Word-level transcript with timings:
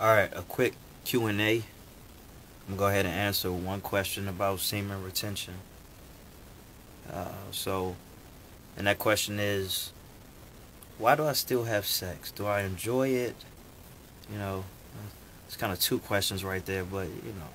All 0.00 0.06
right, 0.06 0.30
a 0.32 0.42
quick 0.42 0.74
Q 1.04 1.26
and 1.26 1.40
A. 1.40 1.54
I'm 1.56 1.62
gonna 2.68 2.78
go 2.78 2.86
ahead 2.86 3.04
and 3.04 3.12
answer 3.12 3.50
one 3.50 3.80
question 3.80 4.28
about 4.28 4.60
semen 4.60 5.02
retention. 5.02 5.54
Uh, 7.12 7.32
so, 7.50 7.96
and 8.76 8.86
that 8.86 9.00
question 9.00 9.40
is, 9.40 9.90
why 10.98 11.16
do 11.16 11.24
I 11.24 11.32
still 11.32 11.64
have 11.64 11.84
sex? 11.84 12.30
Do 12.30 12.46
I 12.46 12.60
enjoy 12.60 13.08
it? 13.08 13.34
You 14.30 14.38
know, 14.38 14.64
it's 15.48 15.56
kind 15.56 15.72
of 15.72 15.80
two 15.80 15.98
questions 15.98 16.44
right 16.44 16.64
there, 16.64 16.84
but 16.84 17.08
you 17.08 17.32
know, 17.32 17.50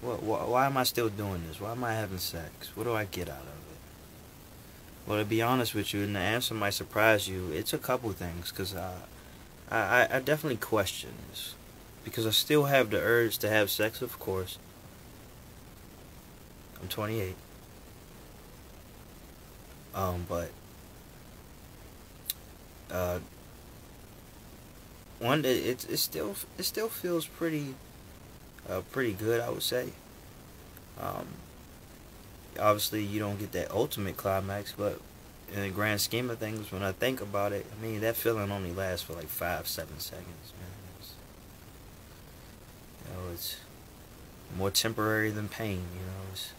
what, 0.00 0.16
wh- 0.16 0.50
why 0.50 0.66
am 0.66 0.76
I 0.76 0.82
still 0.82 1.08
doing 1.08 1.44
this? 1.46 1.60
Why 1.60 1.70
am 1.70 1.84
I 1.84 1.92
having 1.92 2.18
sex? 2.18 2.74
What 2.74 2.84
do 2.84 2.94
I 2.94 3.04
get 3.04 3.28
out 3.28 3.42
of 3.42 3.46
it? 3.46 5.06
Well, 5.06 5.20
to 5.20 5.24
be 5.24 5.42
honest 5.42 5.76
with 5.76 5.94
you, 5.94 6.02
and 6.02 6.16
the 6.16 6.20
answer 6.20 6.54
might 6.54 6.74
surprise 6.74 7.28
you, 7.28 7.52
it's 7.52 7.72
a 7.72 7.78
couple 7.78 8.10
things, 8.10 8.50
cause 8.50 8.74
I, 8.74 8.94
I, 9.70 10.08
I 10.10 10.18
definitely 10.18 10.56
question 10.56 11.10
this 11.30 11.54
because 12.08 12.26
I 12.26 12.30
still 12.30 12.64
have 12.64 12.90
the 12.90 13.00
urge 13.00 13.38
to 13.38 13.48
have 13.48 13.70
sex, 13.70 14.02
of 14.02 14.18
course. 14.18 14.58
I'm 16.80 16.88
28. 16.88 17.34
Um, 19.94 20.26
but 20.28 20.50
uh, 22.90 23.18
one 25.18 25.44
it, 25.44 25.86
it 25.88 25.98
still 25.98 26.36
it 26.56 26.62
still 26.62 26.88
feels 26.88 27.26
pretty 27.26 27.74
uh, 28.68 28.82
pretty 28.92 29.12
good, 29.12 29.40
I 29.40 29.50
would 29.50 29.62
say. 29.62 29.90
Um, 31.00 31.26
obviously, 32.58 33.02
you 33.02 33.18
don't 33.18 33.38
get 33.38 33.52
that 33.52 33.70
ultimate 33.70 34.16
climax, 34.16 34.74
but 34.76 35.00
in 35.52 35.62
the 35.62 35.70
grand 35.70 36.00
scheme 36.00 36.30
of 36.30 36.38
things, 36.38 36.70
when 36.70 36.82
I 36.82 36.92
think 36.92 37.20
about 37.20 37.52
it, 37.52 37.66
I 37.76 37.82
mean 37.82 38.00
that 38.00 38.16
feeling 38.16 38.50
only 38.50 38.72
lasts 38.72 39.06
for 39.06 39.14
like 39.14 39.28
five, 39.28 39.66
seven 39.66 39.98
seconds, 39.98 40.52
man. 40.58 40.70
It's, 41.00 41.12
you 43.08 43.14
know, 43.14 43.32
it's 43.32 43.56
more 44.56 44.70
temporary 44.70 45.30
than 45.30 45.48
pain. 45.48 45.82
You 45.94 46.06
know, 46.06 46.32
it's, 46.32 46.52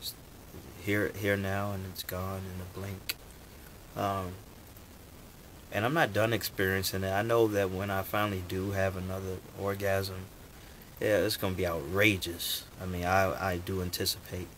it's 0.00 0.14
here, 0.84 1.12
here 1.16 1.36
now, 1.36 1.72
and 1.72 1.84
it's 1.86 2.02
gone 2.02 2.42
in 2.54 2.60
a 2.60 2.78
blink. 2.78 3.16
Um, 3.96 4.32
and 5.72 5.84
I'm 5.84 5.94
not 5.94 6.12
done 6.12 6.32
experiencing 6.32 7.02
it. 7.02 7.10
I 7.10 7.22
know 7.22 7.48
that 7.48 7.70
when 7.70 7.90
I 7.90 8.02
finally 8.02 8.42
do 8.46 8.72
have 8.72 8.96
another 8.96 9.36
orgasm, 9.58 10.26
yeah, 11.00 11.18
it's 11.18 11.36
gonna 11.36 11.54
be 11.54 11.66
outrageous. 11.66 12.64
I 12.80 12.86
mean, 12.86 13.04
I 13.04 13.52
I 13.52 13.56
do 13.56 13.82
anticipate. 13.82 14.48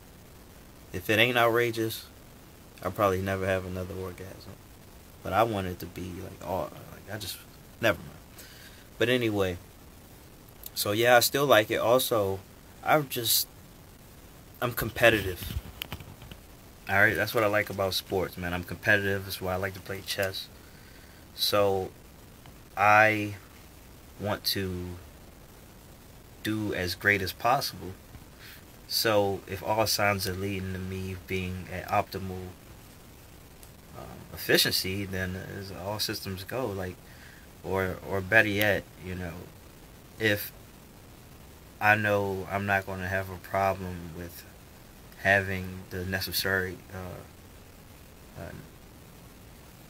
If 0.92 1.08
it 1.08 1.18
ain't 1.18 1.38
outrageous, 1.38 2.06
I'll 2.82 2.90
probably 2.90 3.22
never 3.22 3.46
have 3.46 3.64
another 3.64 3.94
orgasm. 3.94 4.52
But 5.22 5.32
I 5.32 5.42
want 5.44 5.68
it 5.68 5.78
to 5.78 5.86
be 5.86 6.12
like 6.22 6.46
all 6.46 6.70
like 6.92 7.14
I 7.14 7.18
just 7.18 7.38
never 7.80 7.98
mind. 7.98 8.46
But 8.98 9.08
anyway, 9.08 9.56
so 10.74 10.92
yeah, 10.92 11.16
I 11.16 11.20
still 11.20 11.46
like 11.46 11.70
it. 11.70 11.76
Also, 11.76 12.40
I'm 12.82 13.08
just 13.08 13.48
I'm 14.60 14.72
competitive. 14.72 15.60
All 16.88 16.96
right, 16.96 17.16
that's 17.16 17.34
what 17.34 17.44
I 17.44 17.46
like 17.46 17.70
about 17.70 17.94
sports, 17.94 18.36
man. 18.36 18.52
I'm 18.52 18.64
competitive. 18.64 19.24
That's 19.24 19.40
why 19.40 19.54
I 19.54 19.56
like 19.56 19.74
to 19.74 19.80
play 19.80 20.02
chess. 20.04 20.48
So 21.34 21.90
I 22.76 23.36
want 24.20 24.44
to 24.44 24.96
do 26.42 26.74
as 26.74 26.94
great 26.94 27.22
as 27.22 27.32
possible. 27.32 27.92
So 28.86 29.40
if 29.46 29.62
all 29.62 29.86
signs 29.86 30.28
are 30.28 30.34
leading 30.34 30.72
to 30.74 30.78
me 30.78 31.16
being 31.26 31.66
at 31.72 31.88
optimal 31.88 32.48
um, 33.96 34.18
efficiency, 34.32 35.04
then 35.04 35.36
all 35.84 35.98
systems 35.98 36.44
go, 36.44 36.66
like, 36.66 36.96
or 37.64 37.96
or 38.08 38.20
better 38.20 38.48
yet, 38.48 38.84
you 39.04 39.14
know, 39.14 39.32
if 40.20 40.52
I 41.80 41.94
know 41.96 42.46
I'm 42.50 42.66
not 42.66 42.86
going 42.86 43.00
to 43.00 43.08
have 43.08 43.30
a 43.30 43.36
problem 43.36 44.10
with 44.16 44.44
having 45.22 45.80
the 45.90 46.04
necessary 46.04 46.76
uh, 46.92 48.40
uh, 48.40 48.50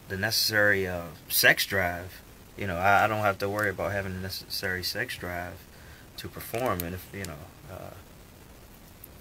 the 0.08 0.16
necessary 0.16 0.86
uh, 0.86 1.06
sex 1.28 1.66
drive. 1.66 2.22
You 2.56 2.66
know, 2.66 2.76
I, 2.76 3.04
I, 3.04 3.06
don't 3.08 3.20
have 3.20 3.38
to 3.38 3.48
worry 3.48 3.70
about 3.70 3.92
having 3.92 4.14
the 4.14 4.20
necessary 4.20 4.84
sex 4.84 5.16
drive 5.16 5.58
to 6.18 6.28
perform, 6.28 6.80
and 6.80 6.94
if 6.94 7.08
you 7.12 7.24
know, 7.24 7.34
uh, 7.72 7.94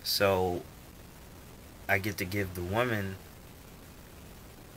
so 0.04 0.62
I 1.88 1.98
get 1.98 2.18
to 2.18 2.26
give 2.26 2.54
the 2.54 2.62
woman 2.62 3.16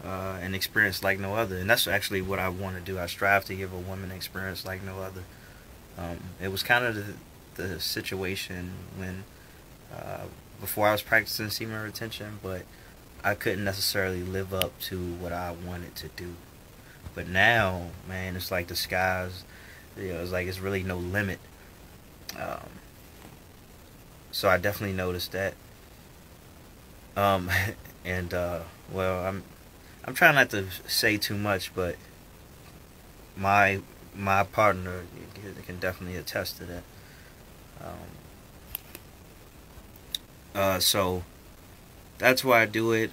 uh, 0.04 0.38
an 0.40 0.54
experience 0.54 1.02
like 1.02 1.18
no 1.18 1.34
other, 1.34 1.58
and 1.58 1.68
that's 1.68 1.86
actually 1.86 2.22
what 2.22 2.38
I 2.38 2.48
want 2.48 2.76
to 2.76 2.82
do. 2.82 2.98
I 2.98 3.06
strive 3.06 3.44
to 3.46 3.54
give 3.54 3.72
a 3.72 3.78
woman 3.78 4.10
an 4.10 4.16
experience 4.16 4.64
like 4.64 4.82
no 4.82 5.00
other. 5.00 5.22
Um, 5.98 6.18
it 6.40 6.48
was 6.48 6.62
kind 6.62 6.84
of 6.84 6.94
the, 6.94 7.14
the 7.56 7.80
situation 7.80 8.72
when 8.96 9.24
uh, 9.94 10.24
before 10.60 10.88
I 10.88 10.92
was 10.92 11.02
practicing 11.02 11.50
semen 11.50 11.82
retention, 11.82 12.38
but 12.42 12.62
I 13.22 13.34
couldn't 13.34 13.64
necessarily 13.64 14.22
live 14.22 14.54
up 14.54 14.78
to 14.82 14.98
what 15.14 15.32
I 15.32 15.54
wanted 15.66 15.94
to 15.96 16.08
do. 16.08 16.34
But 17.14 17.28
now, 17.28 17.88
man, 18.08 18.36
it's 18.36 18.50
like 18.50 18.68
the 18.68 18.76
skies, 18.76 19.44
you 19.96 20.12
know, 20.12 20.20
it's 20.20 20.32
like 20.32 20.46
it's 20.46 20.60
really 20.60 20.82
no 20.82 20.96
limit. 20.96 21.38
Um, 22.38 22.68
so 24.30 24.48
I 24.48 24.58
definitely 24.58 24.96
noticed 24.96 25.32
that. 25.32 25.54
Um, 27.16 27.50
and 28.04 28.32
uh, 28.32 28.60
well, 28.92 29.24
I'm 29.24 29.42
I'm 30.04 30.14
trying 30.14 30.34
not 30.34 30.50
to 30.50 30.66
say 30.86 31.16
too 31.16 31.36
much, 31.36 31.74
but 31.74 31.96
my 33.36 33.80
my 34.14 34.44
partner 34.44 35.02
can 35.66 35.78
definitely 35.78 36.16
attest 36.16 36.58
to 36.58 36.64
that. 36.64 36.82
Um, 37.82 37.90
uh, 40.54 40.80
so 40.80 41.22
that's 42.18 42.44
why 42.44 42.62
I 42.62 42.66
do 42.66 42.92
it. 42.92 43.10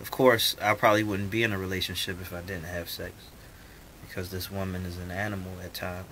Of 0.00 0.10
course, 0.10 0.56
I 0.60 0.74
probably 0.74 1.02
wouldn't 1.02 1.30
be 1.30 1.42
in 1.42 1.52
a 1.52 1.58
relationship 1.58 2.20
if 2.20 2.32
I 2.32 2.40
didn't 2.40 2.64
have 2.64 2.90
sex, 2.90 3.14
because 4.06 4.30
this 4.30 4.50
woman 4.50 4.84
is 4.84 4.98
an 4.98 5.10
animal 5.10 5.52
at 5.64 5.72
times. 5.72 6.06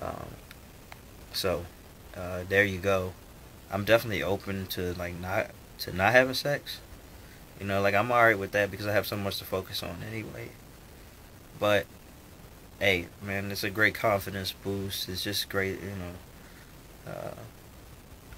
Um, 0.00 0.26
so, 1.32 1.64
uh, 2.16 2.44
there 2.48 2.64
you 2.64 2.78
go. 2.78 3.14
I'm 3.70 3.84
definitely 3.84 4.22
open 4.22 4.66
to 4.68 4.94
like 4.94 5.18
not 5.18 5.50
to 5.78 5.92
not 5.92 6.12
having 6.12 6.34
sex. 6.34 6.80
You 7.60 7.66
know, 7.66 7.80
like 7.80 7.94
I'm 7.94 8.10
alright 8.10 8.38
with 8.38 8.52
that 8.52 8.70
because 8.70 8.86
I 8.86 8.92
have 8.92 9.06
so 9.06 9.16
much 9.16 9.38
to 9.38 9.44
focus 9.44 9.82
on 9.82 10.02
anyway. 10.06 10.50
But 11.58 11.86
hey, 12.80 13.06
man, 13.22 13.50
it's 13.50 13.64
a 13.64 13.70
great 13.70 13.94
confidence 13.94 14.52
boost. 14.52 15.08
It's 15.08 15.24
just 15.24 15.48
great, 15.48 15.80
you 15.80 15.90
know. 15.90 17.12
Uh, 17.12 17.34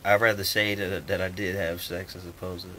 I'd 0.05 0.21
rather 0.21 0.45
say 0.45 0.75
that 0.75 1.07
that 1.07 1.21
I 1.21 1.29
did 1.29 1.57
have 1.57 1.83
sex 1.83 2.15
as 2.17 2.27
opposed 2.27 2.65
to 2.65 2.71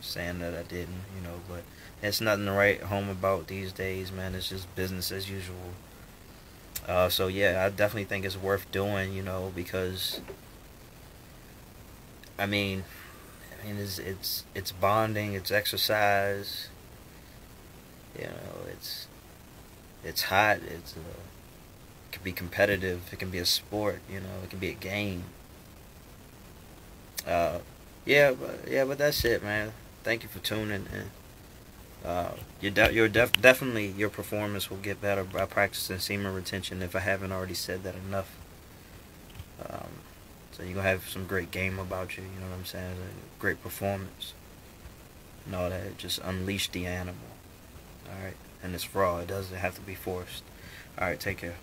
saying 0.00 0.40
that 0.40 0.54
I 0.54 0.62
didn't, 0.62 1.04
you 1.16 1.22
know. 1.22 1.40
But 1.48 1.62
it's 2.02 2.20
nothing 2.20 2.46
to 2.46 2.52
write 2.52 2.82
home 2.82 3.08
about 3.08 3.46
these 3.46 3.72
days, 3.72 4.12
man. 4.12 4.34
It's 4.34 4.48
just 4.48 4.74
business 4.74 5.12
as 5.12 5.30
usual. 5.30 5.74
Uh, 6.86 7.08
so 7.08 7.28
yeah, 7.28 7.64
I 7.64 7.70
definitely 7.70 8.04
think 8.04 8.24
it's 8.24 8.36
worth 8.36 8.70
doing, 8.70 9.12
you 9.12 9.22
know, 9.22 9.52
because 9.54 10.20
I 12.38 12.46
mean, 12.46 12.84
I 13.62 13.66
mean, 13.66 13.76
it's 13.76 13.98
it's 13.98 14.44
it's 14.54 14.72
bonding, 14.72 15.34
it's 15.34 15.50
exercise. 15.50 16.68
You 18.18 18.26
know, 18.26 18.68
it's 18.70 19.06
it's 20.04 20.22
hot. 20.24 20.58
It's 20.58 20.96
uh, 20.96 21.00
it 21.00 22.12
can 22.12 22.22
be 22.22 22.32
competitive. 22.32 23.02
It 23.12 23.18
can 23.18 23.30
be 23.30 23.38
a 23.38 23.46
sport. 23.46 24.00
You 24.10 24.20
know, 24.20 24.42
it 24.42 24.50
can 24.50 24.58
be 24.58 24.70
a 24.70 24.74
game. 24.74 25.24
Uh, 27.26 27.58
yeah, 28.04 28.32
but, 28.32 28.68
yeah, 28.68 28.84
but 28.84 28.98
that's 28.98 29.24
it, 29.24 29.42
man. 29.42 29.72
Thank 30.02 30.22
you 30.22 30.28
for 30.28 30.38
tuning 30.40 30.86
in. 30.92 31.10
Uh, 32.08 32.32
you're, 32.60 32.70
de- 32.70 32.92
you're 32.92 33.08
def- 33.08 33.40
definitely 33.40 33.86
your 33.86 34.10
performance 34.10 34.68
will 34.68 34.76
get 34.76 35.00
better 35.00 35.24
by 35.24 35.46
practicing 35.46 35.98
semen 35.98 36.34
retention. 36.34 36.82
If 36.82 36.94
I 36.94 37.00
haven't 37.00 37.32
already 37.32 37.54
said 37.54 37.82
that 37.84 37.94
enough, 37.94 38.36
um, 39.66 39.88
so 40.52 40.62
you're 40.62 40.74
gonna 40.74 40.88
have 40.88 41.08
some 41.08 41.26
great 41.26 41.50
game 41.50 41.78
about 41.78 42.18
you. 42.18 42.24
You 42.24 42.40
know 42.40 42.50
what 42.50 42.58
I'm 42.58 42.64
saying? 42.66 42.96
Great 43.38 43.62
performance 43.62 44.34
and 45.46 45.54
all 45.54 45.70
that. 45.70 45.96
Just 45.96 46.18
unleash 46.18 46.68
the 46.68 46.84
animal. 46.84 47.33
All 48.06 48.24
right, 48.24 48.36
and 48.62 48.74
it's 48.74 48.94
raw. 48.94 49.18
It 49.18 49.28
doesn't 49.28 49.56
have 49.56 49.74
to 49.74 49.80
be 49.80 49.94
forced. 49.94 50.42
All 50.98 51.08
right, 51.08 51.18
take 51.18 51.38
care. 51.38 51.54